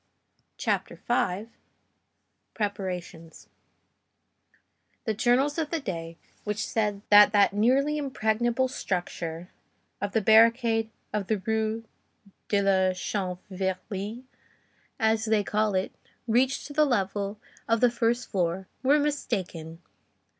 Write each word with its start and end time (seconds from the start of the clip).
CHAPTER 0.57 0.99
V—PREPARATIONS 1.07 3.49
The 5.05 5.13
journals 5.13 5.59
of 5.59 5.69
the 5.69 5.79
day 5.79 6.17
which 6.43 6.65
said 6.65 7.03
that 7.11 7.31
that 7.33 7.53
nearly 7.53 7.99
impregnable 7.99 8.67
structure, 8.67 9.51
of 10.01 10.13
the 10.13 10.21
barricade 10.21 10.89
of 11.13 11.27
the 11.27 11.37
Rue 11.45 11.83
de 12.47 12.63
la 12.63 12.93
Chanvrerie, 12.95 14.23
as 14.99 15.25
they 15.25 15.43
call 15.43 15.75
it, 15.75 15.91
reached 16.27 16.65
to 16.65 16.73
the 16.73 16.85
level 16.85 17.39
of 17.67 17.79
the 17.79 17.91
first 17.91 18.27
floor, 18.31 18.67
were 18.81 18.97
mistaken. 18.97 19.83